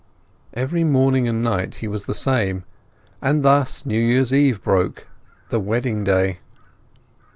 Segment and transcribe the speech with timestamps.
[0.55, 2.63] Every morning and night he was the same,
[3.21, 6.39] and thus New Year's Eve broke—the wedding day.